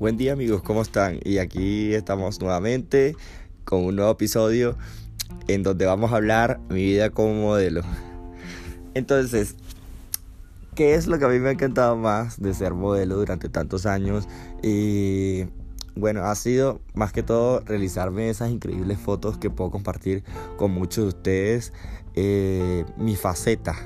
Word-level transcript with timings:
Buen 0.00 0.16
día 0.16 0.32
amigos, 0.32 0.62
¿cómo 0.62 0.80
están? 0.80 1.20
Y 1.24 1.36
aquí 1.36 1.92
estamos 1.92 2.40
nuevamente 2.40 3.16
con 3.66 3.84
un 3.84 3.96
nuevo 3.96 4.10
episodio 4.12 4.78
en 5.46 5.62
donde 5.62 5.84
vamos 5.84 6.10
a 6.10 6.16
hablar 6.16 6.58
mi 6.70 6.82
vida 6.82 7.10
como 7.10 7.34
modelo. 7.34 7.82
Entonces, 8.94 9.56
¿qué 10.74 10.94
es 10.94 11.06
lo 11.06 11.18
que 11.18 11.26
a 11.26 11.28
mí 11.28 11.38
me 11.38 11.50
ha 11.50 11.52
encantado 11.52 11.96
más 11.96 12.40
de 12.40 12.54
ser 12.54 12.72
modelo 12.72 13.16
durante 13.16 13.50
tantos 13.50 13.84
años? 13.84 14.26
Y 14.62 15.44
bueno, 15.94 16.24
ha 16.24 16.34
sido 16.34 16.80
más 16.94 17.12
que 17.12 17.22
todo 17.22 17.60
realizarme 17.66 18.30
esas 18.30 18.50
increíbles 18.50 18.98
fotos 18.98 19.36
que 19.36 19.50
puedo 19.50 19.70
compartir 19.70 20.24
con 20.56 20.70
muchos 20.70 21.04
de 21.04 21.08
ustedes. 21.08 21.72
Eh, 22.14 22.86
mi 22.96 23.16
faceta 23.16 23.76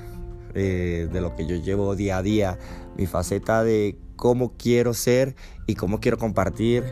eh, 0.55 1.09
de 1.13 1.21
lo 1.21 1.35
que 1.35 1.45
yo 1.45 1.57
llevo 1.57 1.97
día 1.97 2.19
a 2.19 2.23
día, 2.23 2.57
mi 2.97 3.07
faceta 3.09 3.65
de 3.65 3.99
cómo 4.17 4.53
quiero 4.57 4.95
ser 4.95 5.35
y 5.67 5.75
cómo 5.75 6.01
quiero 6.01 6.19
compartir 6.19 6.85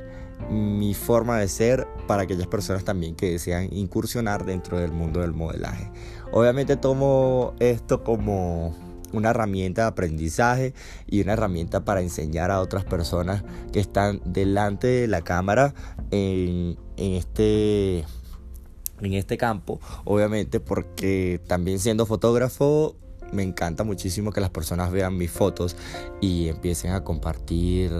mi 0.51 0.95
forma 0.95 1.39
de 1.39 1.49
ser 1.49 1.87
para 2.07 2.23
aquellas 2.23 2.47
personas 2.47 2.85
también 2.85 3.15
que 3.15 3.31
desean 3.31 3.73
incursionar 3.73 4.45
dentro 4.45 4.79
del 4.79 4.93
mundo 4.93 5.21
del 5.21 5.33
modelaje. 5.33 5.91
Obviamente 6.33 6.77
tomo 6.77 7.55
esto 7.61 8.03
como 8.03 8.75
una 9.13 9.31
herramienta 9.31 9.83
de 9.83 9.89
aprendizaje 9.89 10.75
y 11.07 11.21
una 11.21 11.35
herramienta 11.35 11.85
para 11.85 12.01
enseñar 12.01 12.51
a 12.51 12.61
otras 12.61 12.85
personas 12.85 13.45
que 13.73 13.81
están 13.81 14.21
delante 14.25 14.87
de 14.87 15.07
la 15.07 15.23
cámara 15.23 15.75
en, 16.11 16.79
este 16.97 18.05
en 19.01 19.15
este 19.15 19.37
campo, 19.37 19.81
obviamente 20.05 20.61
porque 20.61 21.41
también 21.47 21.79
siendo 21.81 22.07
fotógrafo 22.07 22.97
me 23.33 23.43
encanta 23.43 23.85
muchísimo 23.85 24.33
que 24.33 24.41
las 24.41 24.51
personas 24.51 24.91
vean 24.91 25.17
mis 25.17 25.31
fotos 25.31 25.77
y 26.21 26.49
empiecen 26.49 26.93
a 26.93 27.03
compartir 27.03 27.91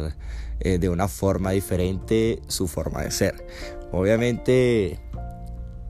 eh, 0.61 0.79
de 0.79 0.89
una 0.89 1.09
forma 1.09 1.51
diferente 1.51 2.41
su 2.49 2.69
forma 2.69 3.03
de 3.03 3.11
ser. 3.11 3.47
Obviamente, 3.91 5.01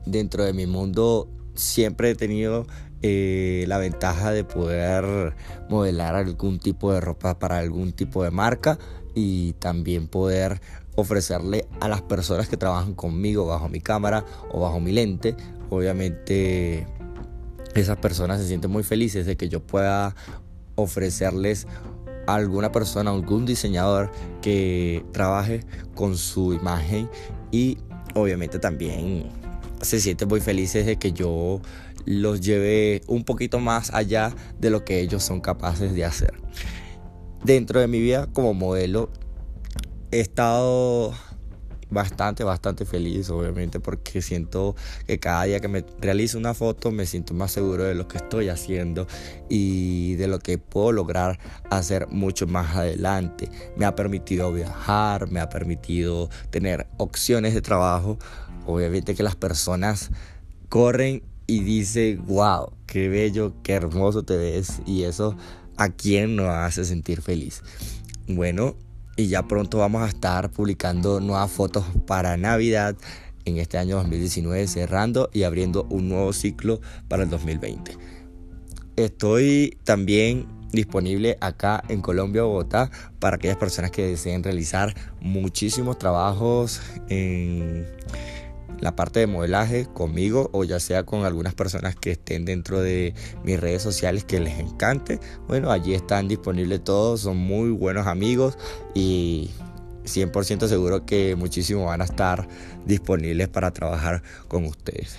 dentro 0.05 0.43
de 0.43 0.53
mi 0.53 0.65
mundo 0.65 1.29
siempre 1.55 2.11
he 2.11 2.15
tenido 2.15 2.65
eh, 3.01 3.65
la 3.67 3.77
ventaja 3.77 4.31
de 4.31 4.43
poder 4.43 5.35
modelar 5.69 6.15
algún 6.15 6.59
tipo 6.59 6.93
de 6.93 7.01
ropa 7.01 7.37
para 7.37 7.59
algún 7.59 7.91
tipo 7.91 8.23
de 8.23 8.31
marca 8.31 8.79
y 9.13 9.53
también 9.53 10.07
poder 10.07 10.61
ofrecerle 10.95 11.67
a 11.81 11.87
las 11.87 12.01
personas 12.01 12.47
que 12.47 12.57
trabajan 12.57 12.93
conmigo 12.93 13.45
bajo 13.45 13.67
mi 13.69 13.81
cámara 13.81 14.25
o 14.51 14.61
bajo 14.61 14.79
mi 14.79 14.91
lente, 14.91 15.35
obviamente 15.69 16.87
esas 17.75 17.97
personas 17.97 18.39
se 18.39 18.47
sienten 18.47 18.71
muy 18.71 18.83
felices 18.83 19.25
de 19.25 19.35
que 19.35 19.49
yo 19.49 19.61
pueda 19.61 20.15
ofrecerles 20.75 21.67
a 22.27 22.35
alguna 22.35 22.71
persona, 22.71 23.11
algún 23.11 23.45
diseñador 23.45 24.11
que 24.41 25.05
trabaje 25.11 25.63
con 25.95 26.17
su 26.17 26.53
imagen 26.53 27.09
y 27.51 27.77
obviamente 28.15 28.59
también 28.59 29.29
se 29.81 29.99
sienten 29.99 30.27
muy 30.27 30.39
felices 30.39 30.85
de 30.85 30.97
que 30.97 31.11
yo 31.11 31.61
los 32.05 32.41
lleve 32.41 33.01
un 33.07 33.23
poquito 33.23 33.59
más 33.59 33.93
allá 33.93 34.33
de 34.59 34.69
lo 34.69 34.83
que 34.85 34.99
ellos 34.99 35.23
son 35.23 35.41
capaces 35.41 35.93
de 35.93 36.05
hacer. 36.05 36.33
Dentro 37.43 37.79
de 37.79 37.87
mi 37.87 37.99
vida 37.99 38.27
como 38.31 38.53
modelo 38.53 39.09
he 40.11 40.19
estado 40.19 41.13
bastante, 41.93 42.43
bastante 42.43 42.85
feliz, 42.85 43.29
obviamente, 43.29 43.79
porque 43.79 44.21
siento 44.21 44.75
que 45.07 45.19
cada 45.19 45.43
día 45.43 45.59
que 45.59 45.67
me 45.67 45.85
realizo 45.99 46.37
una 46.37 46.53
foto 46.53 46.91
me 46.91 47.05
siento 47.05 47.33
más 47.33 47.51
seguro 47.51 47.83
de 47.83 47.95
lo 47.95 48.07
que 48.07 48.17
estoy 48.17 48.49
haciendo 48.49 49.07
y 49.49 50.15
de 50.15 50.27
lo 50.27 50.39
que 50.39 50.57
puedo 50.57 50.91
lograr 50.91 51.39
hacer 51.69 52.07
mucho 52.07 52.47
más 52.47 52.75
adelante. 52.75 53.49
Me 53.77 53.85
ha 53.85 53.95
permitido 53.95 54.51
viajar, 54.51 55.29
me 55.31 55.39
ha 55.39 55.49
permitido 55.49 56.29
tener 56.49 56.87
opciones 56.97 57.53
de 57.53 57.61
trabajo. 57.61 58.17
Obviamente 58.65 59.15
que 59.15 59.23
las 59.23 59.35
personas 59.35 60.09
corren 60.69 61.23
y 61.47 61.59
dicen, 61.63 62.25
wow, 62.25 62.71
qué 62.87 63.09
bello, 63.09 63.53
qué 63.63 63.73
hermoso 63.73 64.23
te 64.23 64.37
ves 64.37 64.81
y 64.85 65.03
eso 65.03 65.35
a 65.77 65.89
quien 65.89 66.35
nos 66.35 66.47
hace 66.47 66.85
sentir 66.85 67.21
feliz. 67.21 67.61
Bueno, 68.27 68.75
y 69.15 69.27
ya 69.27 69.43
pronto 69.47 69.79
vamos 69.79 70.03
a 70.03 70.07
estar 70.07 70.49
publicando 70.51 71.19
nuevas 71.19 71.51
fotos 71.51 71.85
para 72.07 72.37
Navidad 72.37 72.95
en 73.45 73.57
este 73.57 73.77
año 73.77 73.97
2019 73.97 74.67
cerrando 74.67 75.29
y 75.33 75.43
abriendo 75.43 75.85
un 75.89 76.09
nuevo 76.09 76.33
ciclo 76.33 76.81
para 77.07 77.23
el 77.23 77.29
2020. 77.29 77.97
Estoy 78.95 79.77
también 79.83 80.47
disponible 80.71 81.37
acá 81.39 81.83
en 81.87 82.01
Colombia, 82.01 82.43
Bogotá, 82.43 82.89
para 83.19 83.35
aquellas 83.35 83.57
personas 83.57 83.91
que 83.91 84.07
deseen 84.07 84.43
realizar 84.43 84.95
muchísimos 85.21 85.97
trabajos 85.97 86.81
en 87.09 87.87
la 88.79 88.95
parte 88.95 89.19
de 89.19 89.27
modelaje 89.27 89.87
conmigo 89.93 90.49
o 90.53 90.63
ya 90.63 90.79
sea 90.79 91.03
con 91.03 91.25
algunas 91.25 91.53
personas 91.53 91.95
que 91.95 92.11
estén 92.11 92.45
dentro 92.45 92.81
de 92.81 93.13
mis 93.43 93.59
redes 93.59 93.81
sociales 93.81 94.25
que 94.25 94.39
les 94.39 94.59
encante. 94.59 95.19
Bueno, 95.47 95.71
allí 95.71 95.93
están 95.93 96.27
disponibles 96.27 96.83
todos, 96.83 97.21
son 97.21 97.37
muy 97.37 97.71
buenos 97.71 98.07
amigos 98.07 98.57
y 98.93 99.51
100% 100.05 100.67
seguro 100.67 101.05
que 101.05 101.35
muchísimos 101.35 101.85
van 101.85 102.01
a 102.01 102.05
estar 102.05 102.47
disponibles 102.85 103.47
para 103.47 103.71
trabajar 103.71 104.23
con 104.47 104.65
ustedes. 104.65 105.17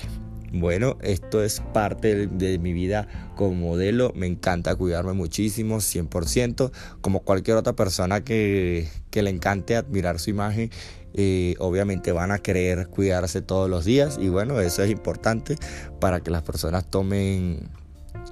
Bueno, 0.54 0.96
esto 1.02 1.42
es 1.42 1.60
parte 1.72 2.28
de, 2.28 2.58
mi 2.60 2.72
vida 2.72 3.08
como 3.34 3.54
modelo. 3.54 4.12
Me 4.14 4.26
encanta 4.26 4.76
cuidarme 4.76 5.12
muchísimo, 5.12 5.78
100%. 5.78 6.70
Como 7.00 7.20
cualquier 7.20 7.56
otra 7.56 7.74
persona 7.74 8.22
que, 8.22 8.88
que 9.10 9.22
le 9.22 9.30
encante 9.30 9.74
admirar 9.74 10.20
su 10.20 10.30
imagen 10.30 10.70
eh, 11.16 11.54
obviamente 11.60 12.10
van 12.10 12.32
a 12.32 12.40
querer 12.40 12.88
cuidarse 12.88 13.40
todos 13.40 13.70
los 13.70 13.84
días 13.84 14.18
y 14.20 14.28
bueno, 14.28 14.60
eso 14.60 14.82
es 14.82 14.90
importante 14.90 15.56
para 16.00 16.18
que 16.18 16.32
las 16.32 16.42
personas 16.42 16.90
tomen, 16.90 17.68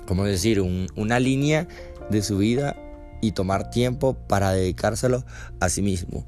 ¿cómo 0.08 0.24
decir?, 0.24 0.60
una 0.60 1.20
línea 1.20 1.68
de 2.10 2.22
su 2.22 2.38
vida 2.38 2.76
y 3.20 3.32
tomar 3.32 3.70
tiempo 3.70 4.14
para 4.14 4.50
dedicárselo 4.50 5.24
a 5.60 5.68
sí 5.68 5.80
mismo. 5.80 6.26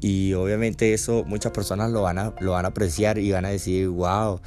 Y 0.00 0.32
obviamente 0.32 0.92
eso 0.92 1.22
muchas 1.24 1.52
personas 1.52 1.92
lo 1.92 2.02
van 2.02 2.18
a, 2.18 2.34
lo 2.40 2.50
van 2.50 2.64
a 2.64 2.68
apreciar 2.68 3.18
y 3.18 3.30
van 3.30 3.44
a 3.44 3.50
decir, 3.50 3.88
wow, 3.88 4.40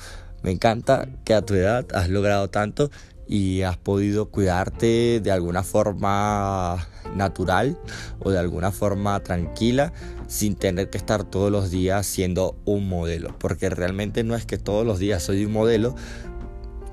me 0.45 0.51
encanta 0.51 1.09
que 1.23 1.33
a 1.33 1.41
tu 1.41 1.56
edad 1.56 1.88
has 1.95 2.07
logrado 2.07 2.51
tanto 2.51 2.91
y 3.28 3.63
has 3.63 3.78
podido 3.78 4.29
cuidarte 4.29 5.19
de 5.19 5.31
alguna 5.31 5.63
forma 5.63 6.88
natural 7.16 7.79
o 8.19 8.29
de 8.29 8.38
alguna 8.38 8.72
forma 8.72 9.19
tranquila 9.23 9.91
sin 10.28 10.53
tener 10.53 10.91
que 10.91 11.00
estar 11.00 11.23
todos 11.23 11.51
los 11.51 11.72
días 11.72 12.05
siendo 12.05 12.55
un 12.63 12.88
modelo. 12.88 13.35
Porque 13.39 13.72
realmente 13.72 14.23
no 14.23 14.35
es 14.35 14.45
que 14.45 14.59
todos 14.59 14.85
los 14.85 15.00
días 15.00 15.23
soy 15.23 15.45
un 15.45 15.51
modelo, 15.51 15.95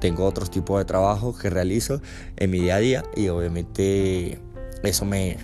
tengo 0.01 0.25
otros 0.25 0.51
tipos 0.51 0.79
de 0.79 0.87
trabajo 0.87 1.37
que 1.37 1.51
realizo 1.51 2.01
en 2.39 2.51
mi 2.53 2.61
día 2.61 2.77
a 2.77 2.79
día 2.79 3.05
y 3.15 3.29
obviamente 3.29 4.41
eso 4.83 5.05
me, 5.05 5.37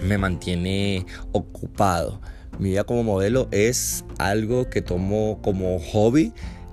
me 0.00 0.18
mantiene 0.18 1.06
ocupado. 1.30 2.20
Mi 2.58 2.70
vida 2.70 2.82
como 2.82 3.04
modelo 3.04 3.46
es 3.52 4.04
algo 4.18 4.68
que 4.68 4.82
tomo 4.82 5.38
como 5.40 5.78
hobby. 5.78 6.32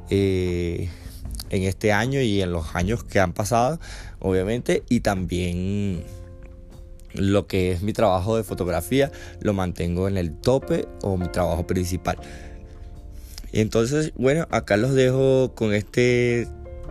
Eh, 0.09 0.89
en 1.49 1.63
este 1.63 1.91
año 1.91 2.21
y 2.21 2.41
en 2.41 2.51
los 2.51 2.75
años 2.75 3.03
que 3.03 3.19
han 3.19 3.33
pasado, 3.33 3.79
obviamente, 4.19 4.83
y 4.89 4.99
también 4.99 6.03
lo 7.13 7.47
que 7.47 7.71
es 7.71 7.81
mi 7.81 7.93
trabajo 7.93 8.37
de 8.37 8.43
fotografía 8.43 9.11
lo 9.41 9.53
mantengo 9.53 10.07
en 10.07 10.17
el 10.17 10.31
tope 10.31 10.87
o 11.01 11.17
mi 11.17 11.27
trabajo 11.27 11.65
principal. 11.65 12.17
Entonces, 13.51 14.13
bueno, 14.15 14.47
acá 14.51 14.77
los 14.77 14.93
dejo 14.93 15.53
con 15.55 15.73
este 15.73 16.47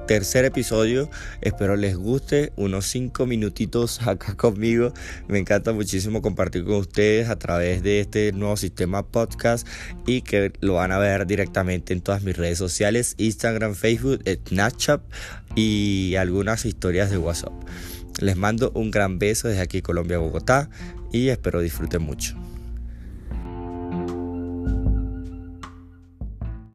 tercer 0.08 0.46
episodio. 0.46 1.08
Espero 1.42 1.76
les 1.76 1.96
guste. 1.96 2.52
Unos 2.56 2.86
5 2.86 3.26
minutitos 3.26 4.00
acá 4.08 4.34
conmigo. 4.34 4.92
Me 5.28 5.38
encanta 5.38 5.72
muchísimo 5.72 6.22
compartir 6.22 6.64
con 6.64 6.76
ustedes 6.76 7.28
a 7.28 7.38
través 7.38 7.82
de 7.82 8.00
este 8.00 8.32
nuevo 8.32 8.56
sistema 8.56 9.06
podcast 9.06 9.68
y 10.06 10.22
que 10.22 10.52
lo 10.60 10.74
van 10.74 10.90
a 10.90 10.98
ver 10.98 11.26
directamente 11.26 11.92
en 11.92 12.00
todas 12.00 12.22
mis 12.22 12.36
redes 12.36 12.58
sociales, 12.58 13.14
Instagram, 13.18 13.74
Facebook, 13.74 14.24
Snapchat 14.48 15.02
y 15.54 16.16
algunas 16.16 16.64
historias 16.64 17.10
de 17.10 17.18
WhatsApp. 17.18 17.52
Les 18.20 18.36
mando 18.36 18.72
un 18.74 18.90
gran 18.90 19.18
beso 19.18 19.46
desde 19.46 19.60
aquí 19.60 19.82
Colombia, 19.82 20.18
Bogotá 20.18 20.70
y 21.12 21.28
espero 21.28 21.60
disfruten 21.60 22.02
mucho. 22.02 22.47